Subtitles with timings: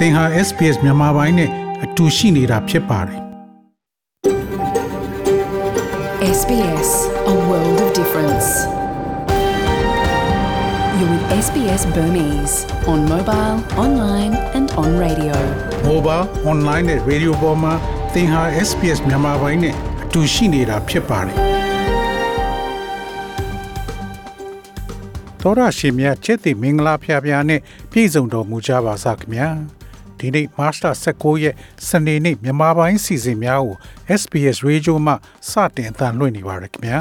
[0.00, 1.50] သင်ဟာ SPS မြန်မာပိုင်းနဲ့
[1.84, 3.20] အတူရှိနေတာဖြစ်ပါတယ်
[6.38, 6.90] SBS,
[7.32, 8.48] a world of difference.
[10.96, 12.56] You're with SBS Burmese
[12.92, 15.36] on mobile, online, and on radio.
[15.90, 17.74] mobile online နဲ့ radio ပေါ်မှာ
[18.14, 19.74] သင်ဟာ SPS မြန်မာပိုင်းနဲ့
[20.04, 21.36] အတူရှိနေတာဖြစ်ပါတယ်
[25.42, 27.60] တော်ရရှိမြတ်ချစ်တိမင်္ဂလာဖျားဖျားနဲ့
[27.92, 29.48] ပြည့်စုံတော်မူကြပါစားခင်ဗျာ
[30.20, 31.54] ဒီနေ့မတ်လ19ရက်
[31.88, 33.76] စနေနေ့မြန်မာပိုင်းစီစဉ်များကို
[34.20, 35.14] SBS Radio မှ
[35.50, 37.00] စတင်အသံလွှင့်နေပါရခင်ဗျာ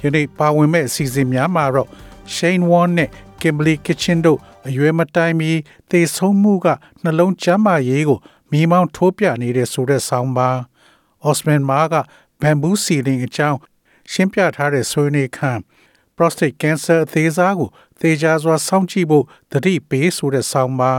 [0.00, 1.88] ယနေ့ပါဝင်မဲ့အစီအစဉ်များမှာတော့
[2.34, 5.50] Shane Warne နဲ့ Kimberly Kitchen တို့အရွယ်မတိုင်မီ
[5.90, 6.66] သေဆုံးမှုက
[7.02, 8.18] နှလုံးကျန်းမာရေးကို
[8.50, 10.50] မိမောင်းထိုးပြနေတဲ့ဆိုတဲ့ဆောင်းပါ
[11.28, 11.94] Osman Ma က
[12.40, 13.58] bamboo ceiling အကြောင်း
[14.12, 15.60] ရှင်းပြထားတဲ့ဆွေးနွေးခန်း
[16.16, 17.68] prostate cancer အသေးစားကို
[18.00, 20.92] သေချာစွာစောင့်ကြည့်ဖို့တတိပေးဆိုတဲ့ဆောင်းပါ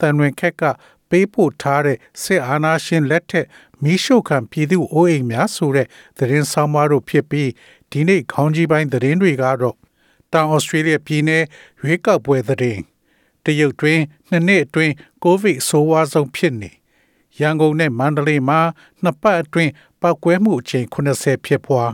[0.00, 0.62] တန်ဝင်ခက်က
[1.10, 3.46] ပေးပို့ထားတဲ့စစ်အာဏာရှင်လက်ထက်
[3.82, 5.86] မိရှုခံပြည်သူအိုးအိမ်များဆိုတဲ့
[6.18, 7.50] သတင်းဆောင်ပါတို့ဖြစ်ပြီး
[7.90, 9.76] ဒီနေ့ခေါင်းကြီးပိုင်းသတင်းတွေကတော့
[10.32, 11.44] တောင်ဩစတြေးလျပြည်နယ်
[11.80, 12.80] ရွေးကောက်ပွဲသတင်း
[13.44, 14.92] တရုတ်တွင်နှစ်နှစ်အတွင်း
[15.22, 16.70] ကိုဗစ်ဆိုးဝါးဆုံးဖြစ်နေ
[17.40, 18.60] ရန်ကုန်နဲ့မန္တလေးမှာ
[19.02, 21.90] နှစ်ပတ်အတွင်းပောက်ကွဲမှုအချိန်80ဖြစ်ပွား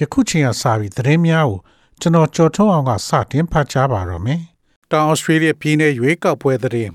[0.00, 1.58] ယခုချိန်ကစပြီးသတင်းများကို
[2.00, 4.40] ကျွန်တော်ကြော်ထုတ်အောင်ကစတင်ဖတ်ကြားပါတော့မယ်။
[4.90, 6.92] တောင်ဩစတြေးလျပြည်နယ်ရွေးကောက်ပွဲသတင်း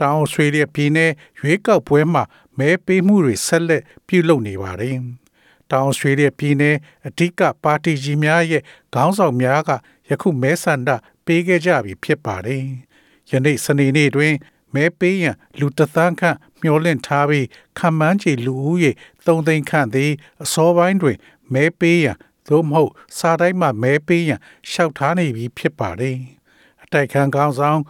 [0.00, 2.22] တောင်ဩစတြေးလျပြည်နယ်ရွေးကောက်ပွဲမှာ
[2.58, 4.96] မဲပေးမှုတွေဆက်လက်ပြုလုပ်နေပါတယ်။
[5.70, 8.62] တောင်ဩစတြေးလျပြည်နယ်အဓိကပါတီကြီးများရဲ့
[8.94, 9.70] ခေါင်းဆောင်များက
[10.10, 10.90] ယခုမဲဆန္ဒ
[11.26, 12.62] ပေးခဲ့ကြပြီဖြစ်ပါတယ်။
[13.30, 14.34] ယနေ့စနေနေ့တွင်
[14.74, 17.46] မဲပေးရန်လူတသန်းခန့်မျှော်လင့်ထားပြီး
[17.78, 18.90] ခံမှန်းချေလူဦးရေ
[19.24, 20.12] 3သိန်းခန့်သည်
[20.42, 21.16] အစောပိုင်းတွင်
[21.54, 22.18] မဲပေးရန်
[22.48, 24.40] သို့မဟုတ်စာတိုင်းမှာမဲပေးရန်
[24.70, 26.16] ရှောက်ထားနေပြီဖြစ်ပါတယ်။
[26.82, 27.80] အတိုက်ခံကောင်းဆောင်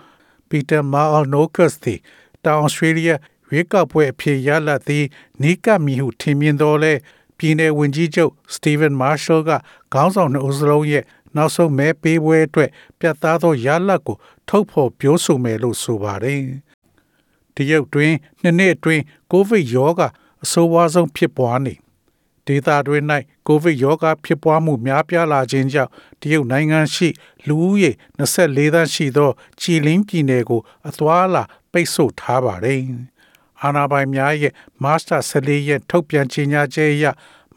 [0.49, 2.01] ပီတာမာအော်နိုကတ်သည်
[2.45, 3.11] တောင်ဩစတြေးလျ
[3.49, 5.05] ရွေးကောက်ပွဲအဖြစ်ရလဒ်သည်
[5.43, 6.93] နီကမီဟုထင်မြင်တော်လဲ
[7.39, 9.51] ပြည်내ဝန်ကြီးချုပ်စတီဗန်မာရှယ်က
[9.93, 11.05] ခေါင်းဆောင်နှစ်ဦးစလုံးရဲ့
[11.37, 14.17] နောက်ဆုံးမဲပေးပွဲအတွက်ပြတ်သားသောရလဒ်ကို
[14.49, 16.43] ထုတ်ဖော်ပြောဆိုမယ်လို့ဆိုပါတယ်။
[17.55, 18.13] တရုတ်တွင်
[18.43, 20.09] နှစ်နှစ်အတွင်းကိုဗစ်ရောဂါ
[20.45, 21.75] အဆိုးဝါးဆုံးဖြစ်ပွားနေ
[22.47, 23.05] ဒေသတွင်း၌
[23.47, 25.91] ကိုဗစ်ရောဂါဖြစ်ပွားမှုများပြားလာခြင်းကြောင့်
[26.21, 27.09] တရုတ်နိုင်ငံရှိ
[27.49, 29.31] လူဦးရေ24သန်းရှိသော
[29.61, 31.43] ချီလင်းပြည်နယ်ကို အသွားအလာ
[31.73, 32.81] ပိတ်ဆို့ထားပါတယ်။
[33.63, 34.53] အာဏာပိုင်များရဲ့
[34.83, 37.07] မတ်လ14ရက်ထုတ်ပြန်ကြေညာချက်အရ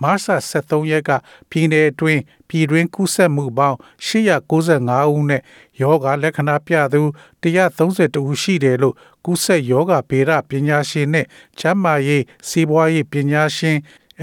[0.02, 0.28] မတ်လ
[0.60, 1.12] 23ရက်က
[1.50, 3.78] ပြည်내အတွင်းပြည်တွင်းကူးစက်မှုပေါင်း
[4.08, 5.42] 895ဦးနဲ့
[5.82, 7.02] ယောဂလက္ခဏာပြသူ
[7.44, 8.96] 132ဦးရှိတယ်လို့
[9.26, 11.26] ကူးစက်ယောဂဗေဒပညာရှင်နဲ့
[11.60, 13.78] ကျန်းမာရေးစီးပွားရေးပညာရှင်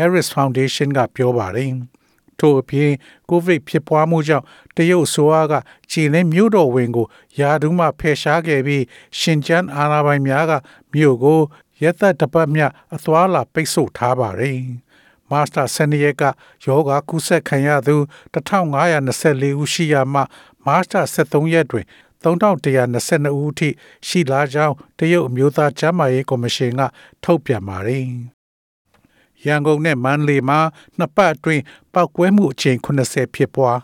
[0.04, 1.72] Eris Foundation ကပြောပါတယ်။
[2.38, 2.92] ထို့အပြင်
[3.28, 4.44] ကိုဗစ်ဖြစ်ပွားမှုကြောင့်
[4.76, 5.54] တရုတ်ဆိုအားက
[5.90, 7.06] ခြေလင်းမြို့တော်ဝင်ကို
[7.38, 8.84] ယာဒူးမှဖယ်ရှားခဲ့ပြီး
[9.18, 10.52] ရှင်ကျန်းအာဏာပိုင်များက
[10.92, 11.40] မြို့ကို
[11.82, 12.62] ရက်သက်တပတ်မြ
[12.94, 14.60] အသွာလာပိတ်ဆို့ထားပါတယ်။
[15.30, 16.22] မာစတာဆန်နီယက်က
[16.64, 17.96] ယောဂကုဆက်ခံရသူ
[18.34, 20.20] 1524ဦးရှိရာမှ
[20.66, 21.86] မာစတာ73ရက်တွင်
[22.22, 23.68] 3122ဦးထိ
[24.06, 26.82] ရှိလာကြောင်းတရုတ်အမျိုးသားကျန်းမာရေးကော်မရှင်က
[27.24, 28.06] ထုတ်ပြန်ပါတယ်။
[29.46, 30.60] ရန်ကုန်နဲ့မန္တလေးမှာ
[30.98, 31.62] နှစ်ပတ်အတွင်း
[31.94, 33.78] ပောက်ကွဲမှုအချိန်80ဖြစ်ပွား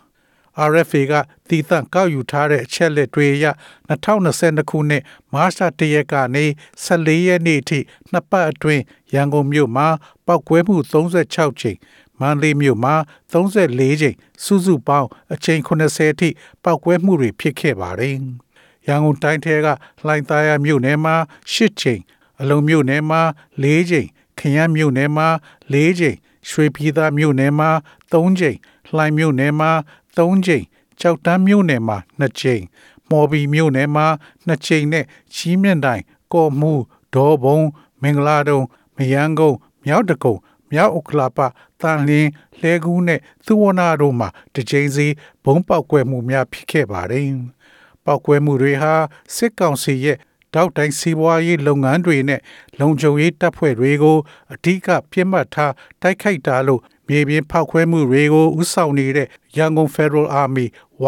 [0.71, 1.13] RFA က
[1.49, 3.47] တည်တံ့ကောက်ယူထားတဲ့အချက်လက်တွေအရ
[3.89, 5.03] 2022ခုနှစ်
[5.33, 6.45] မတ်လ1ရက်ကနေ
[6.85, 7.79] 14ရက်နေ့ထိ
[8.11, 8.83] နှစ်ပတ်အတွင်း
[9.15, 9.89] ရန်ကုန်မြို့မှာ
[10.27, 11.79] ပောက်ကွဲမှု36ချိန်
[12.21, 12.95] မန္တလေးမြို့မှာ
[13.33, 16.29] 34ချိန်စုစုပေါင်းအချိန်80အထိ
[16.65, 18.17] ပောက်ကွဲမှုတွေဖြစ်ခဲ့ပါတယ်။
[18.87, 19.69] ရန်ကုန်တိုင်းထဲက
[20.07, 21.15] လှိုင်သာယာမြို့နယ်မှာ
[21.55, 22.01] 10ချိန်
[22.41, 23.23] အလုံမြို့နယ်မှာ
[23.63, 24.09] 4ချိန်
[24.47, 25.29] ခရမ်းမြို့နယ်မှာ
[25.73, 26.17] 4ချိန်
[26.49, 27.71] ရွှေပြည်သာမြို့နယ်မှာ
[28.13, 28.57] 3ချိန်
[28.95, 29.71] လှိုင်မြို့နယ်မှာ
[30.17, 30.65] 3ချိန်
[31.01, 32.63] ကြောက်တန်းမြို့နယ်မှာ2ချိန်
[33.11, 34.07] မော်ဘီမြို့နယ်မှာ
[34.47, 36.73] 2ချိန်နဲ့ချီးမြင့်တိုင်းကော်မှု
[37.15, 37.59] ဒေါ်ဘုံ
[38.03, 38.61] မင်္ဂလာတုံ
[38.97, 40.35] မယန်းကုန်းမြောက်တကုံ
[40.71, 41.39] မြောက်ဥက္ကလာပ
[41.81, 45.07] တန်လင်းလဲကူးနဲ့သုဝနာတို့မှာတစ်ချိန်စီ
[45.45, 47.27] ဘုံပေါက်ကွဲမှုများဖြစ်ခဲ့ပါတယ်။
[48.05, 48.93] ပေါက်ကွဲမှုတွေဟာ
[49.37, 50.19] စစ်ကောင်စီရဲ့
[50.57, 52.41] တောက်တိုင်းစီးပွားရေးလုပ်ငန်းတွေနဲ့
[52.81, 54.19] လုံခြုံရေးတပ်ဖွဲ့တွေကို
[54.53, 55.73] အဓိကပြစ်မှတ်ထား
[56.03, 60.67] တိုက်ခိုက်တာလို့မြေပြင်ဖောက်ခွဲမှုတွေကိုဥဆောင်နေတဲ့ရန်ကုန် Federal Army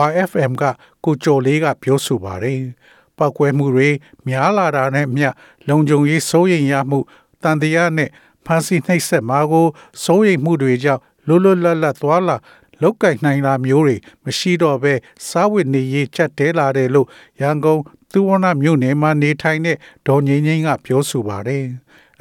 [0.09, 0.65] YFM က
[1.05, 2.59] ကိုကျော်လေးကပြောဆိုပါတယ်။
[3.19, 3.89] ပောက်ကွဲမှုတွေ
[4.27, 5.29] များလာတာနဲ့မျှ
[5.69, 6.99] လုံခြုံရေးစိုးရိမ်ရမှု
[7.43, 8.11] တန်တရားနဲ့
[8.47, 9.67] ဖမ်းဆီးနှိပ်စက်မှာကို
[10.05, 12.37] စိုးရိမ်မှုတွေကြောင့်လွတ်လွတ်လပ်လပ်သွားလာ
[12.83, 14.95] လောက်ကင်နိုင်တာမျိုးတွေမရှိတော့ဘဲ
[15.29, 17.07] စားဝတ်နေရေးချက်တဲလာတယ်လို့
[17.41, 17.81] ရန်ကုန်
[18.13, 19.77] သူဝနာမြို့နယ်မှာနေထိုင်တဲ့
[20.07, 21.65] ဒေါ်ငိမ့်ငိမ့်ကပြောဆိုပါတယ်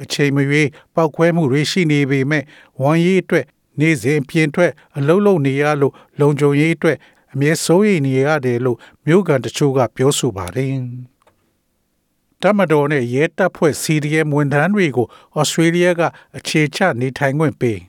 [0.02, 2.44] အချိန်မရွေးပောက်ခွဲမှုတွေရှိနေပေမဲ့
[2.82, 3.46] ဝန်ရေးအတွက်
[3.80, 6.96] နေ့စဉ်ပြင်ထွက်အလုံးလုံးနေရလို့လုံခြုံရေးအတွက်
[7.32, 10.74] အမြဲစိုးရိမ်နေရတယ်လို့မြို့ကန်တချို့ကပြောဆိုပါတယ်
[12.42, 15.06] တမတော်နဲ့ရဲတပ်ဖွဲ့ CDM ဝန်ထမ်းတွေကို
[15.38, 16.02] ဩစတြေးလျက
[16.36, 17.80] အခြေချနေထိုင်ခွင့်ပေး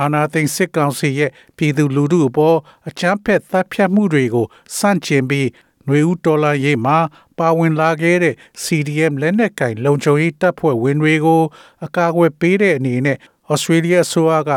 [0.00, 2.56] အာနာသိန်းစစ်ကောင်စီရဲ့ပြည်သူလူထုအပေါ်
[2.88, 4.46] အကြမ်းဖက်တပ်ဖြတ်မှုတွေကို
[4.76, 5.48] စန့်ကျင်ပြီး
[5.86, 6.98] ຫນွေဦးဒေါ်လာရေးမှာ
[7.38, 11.42] ပါဝင်လာခဲ့တဲ့ CDM လက်နက်ကင်လုံခြုံရေးတပ်ဖွဲ့ဝင်တွေကို
[11.84, 13.18] အကာအကွယ်ပေးတဲ့အနေနဲ့
[13.52, 14.50] ဩစတြေးလျဆိုအားက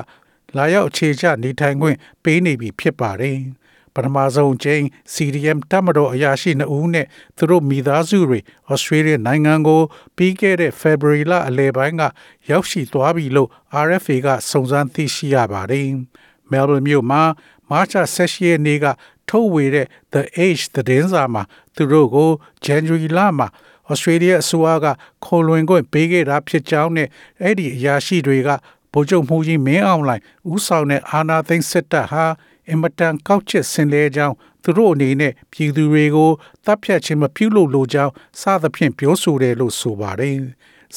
[0.57, 3.37] လာရောက်အခြေချနေထိုင်ခွင့်ပေးနေပြီဖြစ်ပါတယ်။
[3.95, 4.83] ပထမဆုံးချိန်
[5.13, 7.05] CDM တပ်မတော်အရာရှိ2ဦးနဲ့
[7.37, 8.39] သူတို့မိသားစုတွေ
[8.69, 9.81] ဩစတြေးလျနိုင်ငံကို
[10.15, 12.03] ပြီးခဲ့တဲ့ February လအလယ်ပိုင်းက
[12.49, 13.49] ရောက်ရှိသွားပြီလို့
[13.85, 15.89] RFA ကစုံစမ်းသိရှိရပါတယ်။
[16.51, 17.21] Melbourne မြို့မှာ
[17.69, 18.85] မတ်လ16ရက်နေ့က
[19.29, 21.43] ထုတ်ဝေတဲ့ The Age သတင်းစာမှာ
[21.75, 22.29] သူတို့ကို
[22.65, 23.47] January လမှာ
[23.89, 24.87] ဩစတြေးလျအစိုးရက
[25.25, 27.07] ခေါ်လွင်ခွင့်ပေးခဲ့တာဖြစ်ကြောင်းနဲ့
[27.41, 28.49] အဲ့ဒီအရာရှိတွေက
[28.93, 32.25] ဗိုလ်ချုပ်မှုကြီးမင်းအောင်လှိုင်ဦးဆောင်တဲ့အာဏာသိမ်းစစ်တပ်ဟာ
[32.69, 36.31] အင်မတန်ကောက်ချက်ဆင်လဲကြောင်းသူတို့အနေနဲ့ပြည်သူတွေကို
[36.65, 40.37] တပ်ဖြတ်ခြင်းမပြုလုပ်လိုကြောင်းစသဖြင့်ပြောဆိုတယ်လို့ဆိုပါတယ်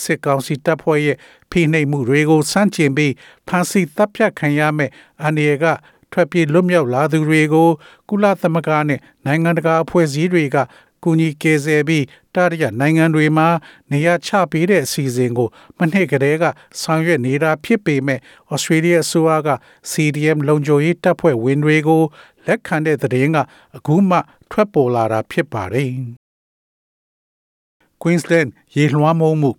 [0.00, 1.16] စစ်ကောင်စီတပ်ဖွဲ့ရဲ့
[1.50, 3.12] ဖိနှိပ်မှုတွေကိုစန့်ကျင်ပြီး
[3.48, 4.90] ဖမ်းဆီးတပ်ဖြတ်ခံရမဲ့
[5.24, 5.64] အနေရက
[6.12, 7.69] ထွက်ပြေးလွတ်မြောက်လာသူတွေကို
[8.08, 10.56] ကုလသမဂ္ဂနဲ့နိုင်ငံတကာအဖွဲ့အစည်းတွေက
[11.02, 12.04] ကူညီကယ်ဆယ်ပြီး
[12.34, 13.49] တရရနိုင်ငံတွေမှာ
[13.93, 16.44] နေရာချပေးတဲ့အစီအစဉ်ကိုမနှစ်ကတည်းက
[16.81, 18.20] ဆောင်ရွက်နေတာဖြစ်ပေမဲ့
[18.52, 19.50] ဩစတြေးလျအစိုးရက
[19.90, 22.02] CDM လုံခြုံရေးတပ်ဖွဲ့ဝင်တွေကို
[22.46, 23.38] လက်ခံတဲ့သတင်းက
[23.76, 24.19] အခုမှ
[24.50, 25.90] ထွက်ပေါ်လာတာဖြစ်ပါတယ်။
[28.02, 29.50] Queensland ရေလွှမ်းမိုးမှု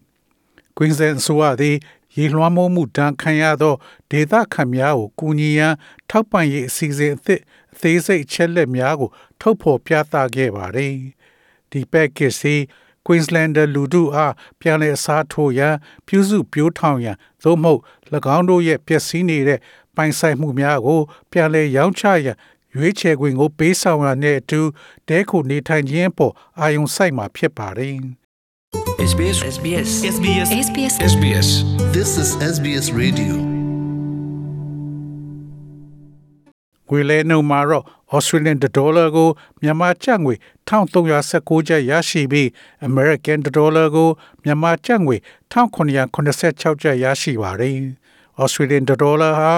[0.77, 1.75] Queensland ဆိုရသည်
[2.17, 3.75] ရေလွှမ်းမိုးမှုတန်းခံရသော
[4.11, 5.73] ဒေသခံများကိုကူညီရန်
[6.09, 7.41] ထောက်ပံ့ရေးအစီအစဉ်အသစ်
[7.73, 9.09] အသေးစိတ်ချက်လက်များကို
[9.41, 10.95] ထုတ်ဖော်ပြသခဲ့ပါတယ်။
[11.73, 12.55] ဒီ package စီ
[13.05, 15.75] Queenslander လူထုအားပြန်လည်အစားထိုးရန်
[16.07, 17.81] ပြုစုပြိုးထောင်ရန်သို့မဟုတ်၎
[18.35, 19.59] င်းတို့ရဲ့ပျက်စီးနေတဲ့
[19.95, 22.37] ပိုင်ဆိုင်မှုများကို ပြန်လည်ရောင်းချရန်
[22.75, 24.61] ရွေးချယ်ခွင့်ကိုပေးဆောင်ရတဲ့အတူ
[25.09, 27.95] တဲခုနေထိုင်ခြင်းပေါ်အာယုံစိုက်မှာဖြစ်ပါတယ်။
[29.11, 31.47] SBS SBS SBS SBS SBS
[31.95, 33.52] This is SBS Radio.
[36.93, 37.83] ငွေလဲနှုန်းမှာတော့
[38.15, 39.29] Australian dollar ကို
[39.61, 40.35] မြန်မာကျပ်ငွေ
[40.69, 42.47] 1319ကျပ်ရရှိပြီး
[42.87, 44.09] American dollar ကို
[44.43, 45.15] မြန်မာကျပ်ငွေ
[45.51, 47.77] 1986ကျပ်ရရှိပါတယ်။
[48.41, 49.53] Australian dollar ဟာ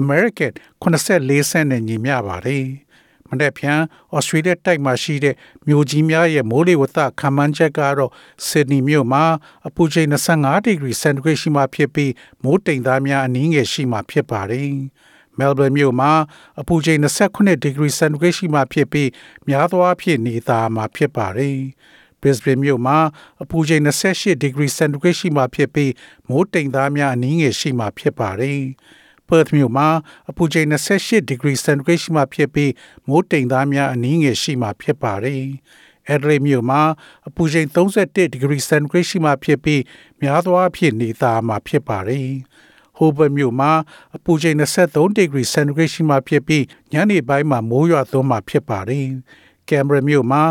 [0.00, 0.52] American
[0.82, 2.66] 84စင့်နဲ့ညီမျှပါတယ်။
[3.28, 3.80] မနေ့ပြန်
[4.16, 5.34] ဩစတြေးလျတိုက်မှာရှိတဲ့
[5.66, 8.12] မြို့ကြီးများရဲ့မိုးလေဝသခန့်မှန်းချက်ကတော့
[8.48, 9.24] ဆစ်ဒနီမြို့မှာ
[9.66, 12.12] အပူချိန်25ဒီဂရီစင်တီဂရိတ်ရှိမှဖြစ်ပြီး
[12.42, 14.74] မိုးတိမ်သားများအနည်းငယ်ရှိမှဖြစ်ပါတယ်။
[15.40, 16.12] မဲလ်ဘန်မြို့မှာ
[16.60, 19.10] အပူချိန်29ဒီဂရီစင်တီဂရိတ်ရှိမှဖြစ်ပြီး
[19.48, 21.58] များသောအားဖြင့်နေသားမှာဖြစ်ပါတယ်။
[22.20, 22.98] Brisbane မြို့မှာ
[23.42, 25.92] အပူချိန်28ဒီဂရီစင်တီဂရိတ်ရှိမှဖြစ်ပြီး
[26.28, 28.60] မိုးတိမ်သားများအနည်းငယ်ရှိမှဖြစ်ပါတယ်။
[29.28, 29.88] Perth မြို့မှာ
[30.30, 32.72] အပူချိန်28ဒီဂရီစင်တီဂရိတ်ရှိမှဖြစ်ပြီး
[33.08, 35.44] မိုးတိမ်သားများအနည်းငယ်ရှိမှဖြစ်ပါတယ်။
[36.12, 36.82] Adelaide မြို့မှာ
[37.28, 39.82] အပူချိန်31ဒီဂရီစင်တီဂရိတ်ရှိမှဖြစ်ပြီး
[40.20, 42.30] များသောအားဖြင့်နေသားမှာဖြစ်ပါတယ်။
[43.00, 43.72] Hobart မြို့မှာ
[44.16, 49.06] အပူချိန်23ဒီဂရီစင်တီဂရိတ်ရှိမှဖြစ်ပြီးညနေပိုင်းမှာမိုးရွာသွန်းမှဖြစ်ပါတယ်။
[49.68, 50.42] Canberra မြို့မှာ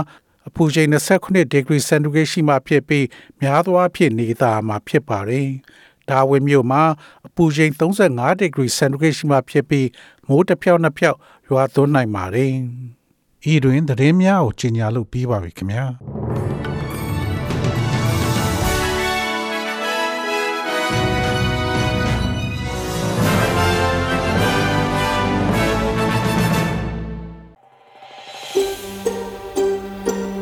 [0.48, 3.06] အပူချိန်29ဒီဂရီစင်တီဂရိတ်ရှိမှဖြစ်ပြီး
[3.42, 5.48] များသောအားဖြင့်နေသားမှာဖြစ်ပါတယ်။
[6.10, 6.82] ဒါဝင်မြို့မှာ
[7.28, 9.88] အပူချိန်35ဒီဂရီစင်တီဂရိတ်ရှိမှဖြစ်ပြီး
[10.28, 11.18] မိုးတစ်ဖြောက်နှစ်ဖြောက်
[11.50, 12.54] ရွာသွန်းနိုင်ပါတယ်။
[13.52, 15.86] ဤတွင်သတင်းများကိုကြီးညာလို့ပြီးပါပြီခင်ဗျာ။။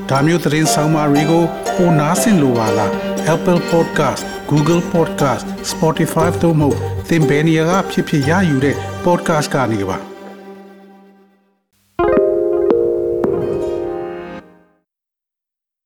[0.10, 1.44] ဒါမျိုးသတင်းဆောင်မတွေကို
[1.76, 2.92] ပိုနားဆင်လိုပါလား
[3.34, 4.22] Apple Podcast
[4.52, 6.70] Google Podcast Spotify တို့မှာ
[7.10, 10.07] သင်ပင်ရာဖြစ်ဖြစ်ရယူတဲ့ podcast ကနေပါ